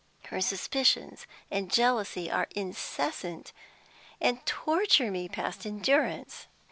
Her 0.29 0.41
suspicions 0.41 1.27
and 1.51 1.69
jealousy 1.69 2.31
are 2.31 2.47
incessant, 2.55 3.53
and 4.19 4.43
torture 4.47 5.11
me 5.11 5.29
past 5.29 5.63
endurance. 5.63 6.47